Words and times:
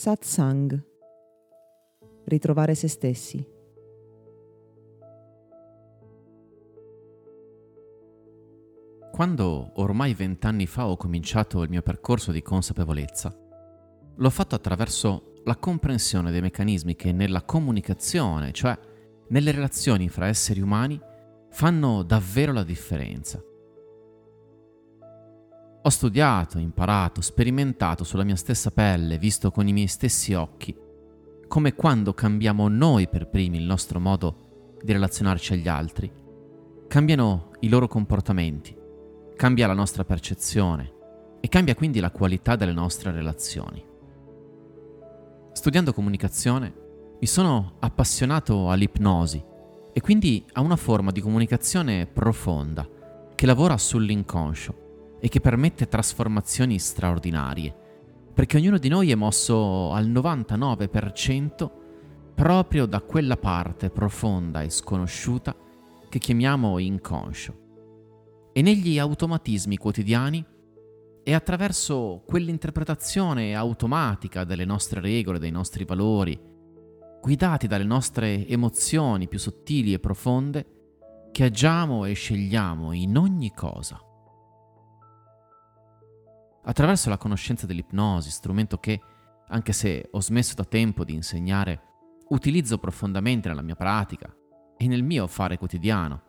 Satsang. 0.00 0.82
Ritrovare 2.24 2.74
se 2.74 2.88
stessi. 2.88 3.46
Quando 9.12 9.72
ormai 9.74 10.14
vent'anni 10.14 10.66
fa 10.66 10.88
ho 10.88 10.96
cominciato 10.96 11.62
il 11.62 11.68
mio 11.68 11.82
percorso 11.82 12.32
di 12.32 12.40
consapevolezza, 12.40 13.36
l'ho 14.16 14.30
fatto 14.30 14.54
attraverso 14.54 15.34
la 15.44 15.56
comprensione 15.56 16.30
dei 16.30 16.40
meccanismi 16.40 16.96
che 16.96 17.12
nella 17.12 17.42
comunicazione, 17.42 18.52
cioè 18.52 18.78
nelle 19.28 19.50
relazioni 19.50 20.08
fra 20.08 20.28
esseri 20.28 20.62
umani, 20.62 20.98
fanno 21.50 22.04
davvero 22.04 22.54
la 22.54 22.64
differenza. 22.64 23.44
Ho 25.90 25.92
studiato, 25.92 26.58
imparato, 26.58 27.20
sperimentato 27.20 28.04
sulla 28.04 28.22
mia 28.22 28.36
stessa 28.36 28.70
pelle, 28.70 29.18
visto 29.18 29.50
con 29.50 29.66
i 29.66 29.72
miei 29.72 29.88
stessi 29.88 30.34
occhi, 30.34 30.72
come 31.48 31.74
quando 31.74 32.14
cambiamo 32.14 32.68
noi 32.68 33.08
per 33.08 33.26
primi 33.28 33.56
il 33.56 33.64
nostro 33.64 33.98
modo 33.98 34.76
di 34.80 34.92
relazionarci 34.92 35.54
agli 35.54 35.66
altri, 35.66 36.08
cambiano 36.86 37.50
i 37.58 37.68
loro 37.68 37.88
comportamenti, 37.88 38.72
cambia 39.34 39.66
la 39.66 39.72
nostra 39.72 40.04
percezione 40.04 40.92
e 41.40 41.48
cambia 41.48 41.74
quindi 41.74 41.98
la 41.98 42.12
qualità 42.12 42.54
delle 42.54 42.72
nostre 42.72 43.10
relazioni. 43.10 43.84
Studiando 45.50 45.92
comunicazione 45.92 46.72
mi 47.18 47.26
sono 47.26 47.78
appassionato 47.80 48.70
all'ipnosi 48.70 49.44
e 49.92 50.00
quindi 50.00 50.46
a 50.52 50.60
una 50.60 50.76
forma 50.76 51.10
di 51.10 51.20
comunicazione 51.20 52.06
profonda 52.06 52.88
che 53.34 53.44
lavora 53.44 53.76
sull'inconscio 53.76 54.88
e 55.20 55.28
che 55.28 55.40
permette 55.40 55.86
trasformazioni 55.86 56.78
straordinarie, 56.78 57.74
perché 58.32 58.56
ognuno 58.56 58.78
di 58.78 58.88
noi 58.88 59.10
è 59.10 59.14
mosso 59.14 59.92
al 59.92 60.08
99% 60.08 61.70
proprio 62.34 62.86
da 62.86 63.02
quella 63.02 63.36
parte 63.36 63.90
profonda 63.90 64.62
e 64.62 64.70
sconosciuta 64.70 65.54
che 66.08 66.18
chiamiamo 66.18 66.78
inconscio. 66.78 67.58
E 68.52 68.62
negli 68.62 68.98
automatismi 68.98 69.76
quotidiani 69.76 70.44
è 71.22 71.34
attraverso 71.34 72.22
quell'interpretazione 72.26 73.54
automatica 73.54 74.44
delle 74.44 74.64
nostre 74.64 75.00
regole, 75.00 75.38
dei 75.38 75.50
nostri 75.50 75.84
valori, 75.84 76.38
guidati 77.20 77.66
dalle 77.66 77.84
nostre 77.84 78.46
emozioni 78.48 79.28
più 79.28 79.38
sottili 79.38 79.92
e 79.92 79.98
profonde, 79.98 80.66
che 81.30 81.44
agiamo 81.44 82.06
e 82.06 82.14
scegliamo 82.14 82.92
in 82.92 83.16
ogni 83.16 83.52
cosa. 83.54 84.00
Attraverso 86.62 87.08
la 87.08 87.16
conoscenza 87.16 87.66
dell'ipnosi, 87.66 88.30
strumento 88.30 88.78
che, 88.78 89.00
anche 89.48 89.72
se 89.72 90.08
ho 90.10 90.20
smesso 90.20 90.54
da 90.54 90.64
tempo 90.64 91.04
di 91.04 91.14
insegnare, 91.14 91.82
utilizzo 92.28 92.78
profondamente 92.78 93.48
nella 93.48 93.62
mia 93.62 93.74
pratica 93.74 94.34
e 94.76 94.86
nel 94.86 95.02
mio 95.02 95.26
fare 95.26 95.58
quotidiano, 95.58 96.22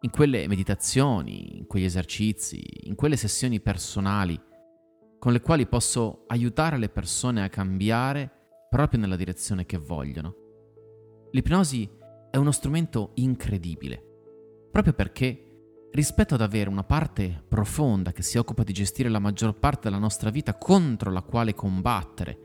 in 0.00 0.10
quelle 0.10 0.48
meditazioni, 0.48 1.58
in 1.58 1.66
quegli 1.66 1.84
esercizi, 1.84 2.62
in 2.88 2.94
quelle 2.94 3.16
sessioni 3.16 3.60
personali 3.60 4.40
con 5.18 5.32
le 5.32 5.42
quali 5.42 5.66
posso 5.66 6.24
aiutare 6.28 6.78
le 6.78 6.88
persone 6.88 7.42
a 7.42 7.50
cambiare 7.50 8.30
proprio 8.70 8.98
nella 8.98 9.16
direzione 9.16 9.66
che 9.66 9.76
vogliono. 9.76 10.34
L'ipnosi 11.32 11.88
è 12.30 12.38
uno 12.38 12.50
strumento 12.50 13.10
incredibile, 13.16 14.02
proprio 14.72 14.94
perché 14.94 15.49
rispetto 15.92 16.34
ad 16.34 16.40
avere 16.40 16.70
una 16.70 16.84
parte 16.84 17.42
profonda 17.48 18.12
che 18.12 18.22
si 18.22 18.38
occupa 18.38 18.62
di 18.62 18.72
gestire 18.72 19.08
la 19.08 19.18
maggior 19.18 19.54
parte 19.58 19.88
della 19.88 19.98
nostra 19.98 20.30
vita 20.30 20.56
contro 20.56 21.10
la 21.10 21.22
quale 21.22 21.54
combattere, 21.54 22.38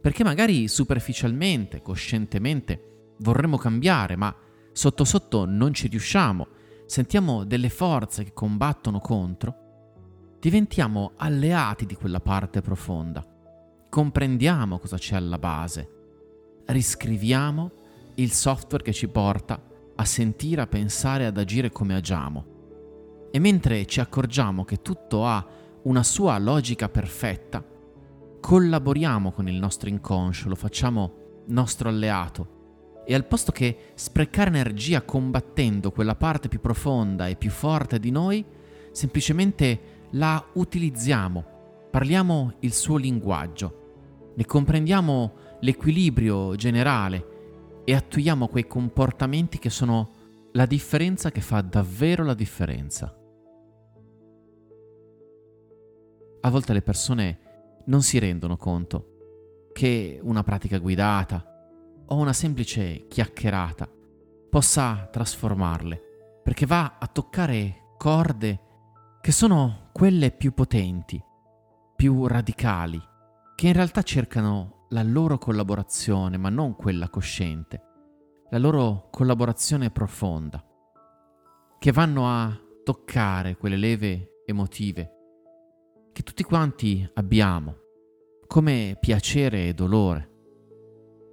perché 0.00 0.22
magari 0.22 0.68
superficialmente, 0.68 1.80
coscientemente 1.80 3.14
vorremmo 3.18 3.56
cambiare, 3.56 4.16
ma 4.16 4.34
sotto 4.72 5.04
sotto 5.04 5.46
non 5.46 5.72
ci 5.72 5.88
riusciamo, 5.88 6.46
sentiamo 6.84 7.44
delle 7.44 7.70
forze 7.70 8.24
che 8.24 8.32
combattono 8.34 9.00
contro, 9.00 9.62
diventiamo 10.38 11.12
alleati 11.16 11.86
di 11.86 11.94
quella 11.94 12.20
parte 12.20 12.60
profonda, 12.60 13.26
comprendiamo 13.88 14.78
cosa 14.78 14.98
c'è 14.98 15.16
alla 15.16 15.38
base, 15.38 15.88
riscriviamo 16.66 17.72
il 18.16 18.30
software 18.30 18.84
che 18.84 18.92
ci 18.92 19.08
porta 19.08 19.62
a 19.96 20.04
sentire, 20.04 20.60
a 20.60 20.66
pensare, 20.66 21.24
ad 21.24 21.38
agire 21.38 21.70
come 21.70 21.94
agiamo 21.94 22.52
e 23.34 23.40
mentre 23.40 23.84
ci 23.86 23.98
accorgiamo 23.98 24.64
che 24.64 24.80
tutto 24.80 25.26
ha 25.26 25.44
una 25.82 26.04
sua 26.04 26.38
logica 26.38 26.88
perfetta, 26.88 27.64
collaboriamo 28.38 29.32
con 29.32 29.48
il 29.48 29.56
nostro 29.56 29.88
inconscio, 29.88 30.48
lo 30.48 30.54
facciamo 30.54 31.42
nostro 31.46 31.88
alleato 31.88 33.02
e 33.04 33.12
al 33.12 33.26
posto 33.26 33.50
che 33.50 33.90
sprecare 33.94 34.50
energia 34.50 35.02
combattendo 35.02 35.90
quella 35.90 36.14
parte 36.14 36.46
più 36.46 36.60
profonda 36.60 37.26
e 37.26 37.34
più 37.34 37.50
forte 37.50 37.98
di 37.98 38.12
noi, 38.12 38.44
semplicemente 38.92 39.80
la 40.10 40.42
utilizziamo, 40.52 41.44
parliamo 41.90 42.52
il 42.60 42.72
suo 42.72 42.96
linguaggio, 42.98 44.32
ne 44.36 44.46
comprendiamo 44.46 45.32
l'equilibrio 45.58 46.54
generale 46.54 47.82
e 47.82 47.96
attuiamo 47.96 48.46
quei 48.46 48.68
comportamenti 48.68 49.58
che 49.58 49.70
sono 49.70 50.10
la 50.52 50.66
differenza 50.66 51.32
che 51.32 51.40
fa 51.40 51.62
davvero 51.62 52.22
la 52.22 52.34
differenza. 52.34 53.18
A 56.44 56.50
volte 56.50 56.74
le 56.74 56.82
persone 56.82 57.38
non 57.86 58.02
si 58.02 58.18
rendono 58.18 58.56
conto 58.56 59.70
che 59.72 60.20
una 60.22 60.42
pratica 60.42 60.78
guidata 60.78 61.42
o 62.06 62.16
una 62.16 62.34
semplice 62.34 63.06
chiacchierata 63.08 63.88
possa 64.50 65.08
trasformarle, 65.10 66.40
perché 66.42 66.66
va 66.66 66.98
a 66.98 67.06
toccare 67.06 67.94
corde 67.96 68.60
che 69.22 69.32
sono 69.32 69.88
quelle 69.92 70.32
più 70.32 70.52
potenti, 70.52 71.22
più 71.96 72.26
radicali, 72.26 73.00
che 73.54 73.66
in 73.66 73.72
realtà 73.72 74.02
cercano 74.02 74.86
la 74.90 75.02
loro 75.02 75.38
collaborazione, 75.38 76.36
ma 76.36 76.50
non 76.50 76.76
quella 76.76 77.08
cosciente, 77.08 77.82
la 78.50 78.58
loro 78.58 79.08
collaborazione 79.10 79.90
profonda, 79.90 80.62
che 81.78 81.90
vanno 81.90 82.28
a 82.28 82.54
toccare 82.84 83.56
quelle 83.56 83.78
leve 83.78 84.42
emotive 84.44 85.13
che 86.14 86.22
tutti 86.22 86.44
quanti 86.44 87.06
abbiamo, 87.14 87.76
come 88.46 88.96
piacere 89.00 89.66
e 89.66 89.74
dolore, 89.74 90.30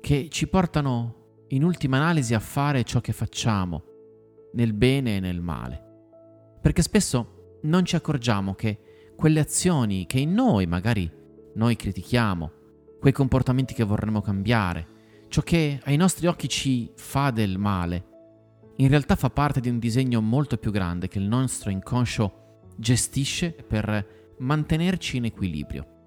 che 0.01 0.27
ci 0.31 0.47
portano 0.47 1.43
in 1.49 1.63
ultima 1.63 1.97
analisi 1.97 2.33
a 2.33 2.39
fare 2.39 2.83
ciò 2.83 2.99
che 2.99 3.13
facciamo, 3.13 3.83
nel 4.53 4.73
bene 4.73 5.17
e 5.17 5.19
nel 5.19 5.39
male. 5.39 6.57
Perché 6.59 6.81
spesso 6.81 7.59
non 7.61 7.85
ci 7.85 7.95
accorgiamo 7.95 8.55
che 8.55 9.11
quelle 9.15 9.39
azioni 9.39 10.07
che 10.07 10.17
in 10.17 10.33
noi 10.33 10.65
magari 10.65 11.09
noi 11.53 11.75
critichiamo, 11.75 12.51
quei 12.99 13.13
comportamenti 13.13 13.75
che 13.75 13.83
vorremmo 13.83 14.21
cambiare, 14.21 14.87
ciò 15.27 15.43
che 15.43 15.79
ai 15.83 15.95
nostri 15.95 16.25
occhi 16.25 16.49
ci 16.49 16.91
fa 16.95 17.29
del 17.29 17.59
male, 17.59 18.07
in 18.77 18.87
realtà 18.87 19.15
fa 19.15 19.29
parte 19.29 19.59
di 19.59 19.69
un 19.69 19.77
disegno 19.77 20.21
molto 20.21 20.57
più 20.57 20.71
grande 20.71 21.07
che 21.07 21.19
il 21.19 21.27
nostro 21.27 21.69
inconscio 21.69 22.63
gestisce 22.77 23.51
per 23.51 24.20
mantenerci 24.41 25.18
in 25.18 25.25
equilibrio. 25.25 26.00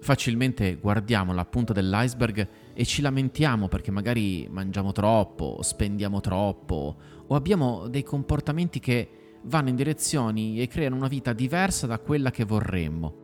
Facilmente 0.00 0.76
guardiamo 0.76 1.34
la 1.34 1.44
punta 1.44 1.74
dell'iceberg 1.74 2.48
e 2.72 2.84
ci 2.86 3.02
lamentiamo 3.02 3.68
perché 3.68 3.90
magari 3.90 4.48
mangiamo 4.50 4.92
troppo, 4.92 5.58
spendiamo 5.60 6.20
troppo 6.20 6.96
o 7.26 7.34
abbiamo 7.34 7.86
dei 7.88 8.02
comportamenti 8.02 8.80
che 8.80 9.10
vanno 9.42 9.68
in 9.68 9.76
direzioni 9.76 10.60
e 10.60 10.66
creano 10.68 10.96
una 10.96 11.08
vita 11.08 11.34
diversa 11.34 11.86
da 11.86 11.98
quella 11.98 12.30
che 12.30 12.44
vorremmo. 12.44 13.14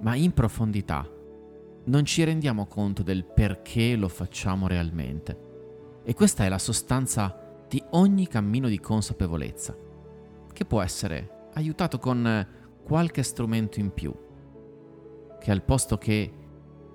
Ma 0.00 0.14
in 0.14 0.32
profondità 0.32 1.06
non 1.84 2.04
ci 2.04 2.24
rendiamo 2.24 2.66
conto 2.66 3.02
del 3.02 3.24
perché 3.24 3.94
lo 3.96 4.08
facciamo 4.08 4.66
realmente. 4.66 5.46
E 6.02 6.14
questa 6.14 6.44
è 6.46 6.48
la 6.48 6.58
sostanza 6.58 7.64
di 7.68 7.82
ogni 7.90 8.26
cammino 8.26 8.68
di 8.68 8.80
consapevolezza, 8.80 9.76
che 10.50 10.64
può 10.64 10.80
essere 10.80 11.37
aiutato 11.58 11.98
con 11.98 12.46
qualche 12.84 13.22
strumento 13.22 13.80
in 13.80 13.92
più, 13.92 14.14
che 15.38 15.50
al 15.50 15.62
posto 15.62 15.98
che 15.98 16.32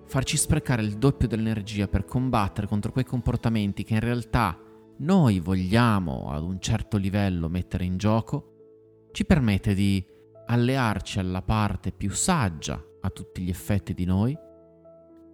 farci 0.06 0.38
sprecare 0.38 0.81
il 0.81 0.98
doppio 0.98 1.27
dell'energia 1.27 1.88
per 1.88 2.06
combattere 2.06 2.68
contro 2.68 2.92
quei 2.92 3.06
comportamenti 3.06 3.83
che 3.83 3.94
in 3.94 4.00
realtà 4.00 4.57
noi 4.98 5.39
vogliamo 5.39 6.30
ad 6.30 6.44
un 6.44 6.60
certo 6.60 6.98
livello 6.98 7.50
mettere 7.50 7.86
in 7.86 7.98
gioco, 7.98 9.07
ci 9.12 9.25
permette 9.25 9.74
di 9.74 10.04
allearci 10.45 11.19
alla 11.19 11.42
parte 11.42 11.92
più 11.92 12.12
saggia 12.12 12.81
a 13.01 13.09
tutti 13.09 13.42
gli 13.42 13.50
effetti 13.50 13.94
di 13.94 14.06
noi 14.06 14.38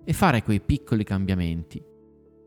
e 0.03 0.13
fare 0.13 0.43
quei 0.43 0.61
piccoli 0.61 1.03
cambiamenti 1.03 1.83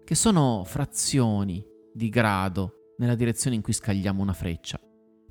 che 0.04 0.14
sono 0.14 0.62
frazioni 0.64 1.64
di 1.92 2.08
grado 2.08 2.94
nella 2.98 3.14
direzione 3.14 3.56
in 3.56 3.62
cui 3.62 3.72
scagliamo 3.72 4.20
una 4.20 4.32
freccia 4.32 4.80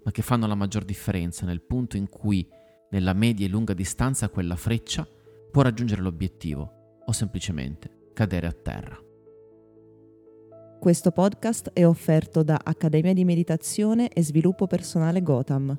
ma 0.03 0.11
che 0.11 0.21
fanno 0.21 0.47
la 0.47 0.55
maggior 0.55 0.83
differenza 0.83 1.45
nel 1.45 1.61
punto 1.61 1.97
in 1.97 2.09
cui, 2.09 2.47
nella 2.89 3.13
media 3.13 3.45
e 3.45 3.49
lunga 3.49 3.73
distanza, 3.73 4.29
quella 4.29 4.55
freccia 4.55 5.07
può 5.51 5.61
raggiungere 5.61 6.01
l'obiettivo 6.01 7.01
o 7.05 7.11
semplicemente 7.11 8.09
cadere 8.13 8.47
a 8.47 8.53
terra. 8.53 8.97
Questo 10.79 11.11
podcast 11.11 11.69
è 11.73 11.85
offerto 11.85 12.41
da 12.41 12.59
Accademia 12.63 13.13
di 13.13 13.23
Meditazione 13.23 14.09
e 14.09 14.23
Sviluppo 14.23 14.65
Personale 14.65 15.21
Gotham 15.21 15.77